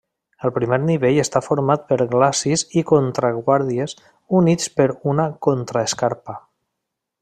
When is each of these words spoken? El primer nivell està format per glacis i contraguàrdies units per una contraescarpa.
El 0.47 0.51
primer 0.53 0.77
nivell 0.85 1.19
està 1.23 1.41
format 1.47 1.83
per 1.91 1.99
glacis 2.15 2.65
i 2.81 2.85
contraguàrdies 2.93 3.97
units 4.43 4.75
per 4.81 4.89
una 5.15 5.31
contraescarpa. 5.51 6.41